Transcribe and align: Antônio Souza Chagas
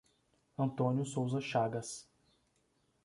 Antônio 0.57 1.05
Souza 1.05 1.39
Chagas 1.39 2.09